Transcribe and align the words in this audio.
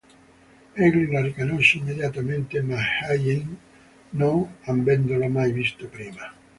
Egli 0.77 1.11
la 1.11 1.21
riconosce 1.21 1.77
immediatamente, 1.77 2.59
ma 2.63 2.79
Hye-in 3.07 3.55
no, 4.13 4.31
non 4.31 4.55
avendolo 4.79 5.27
mai 5.27 5.51
visto 5.51 5.85
prima. 5.89 6.33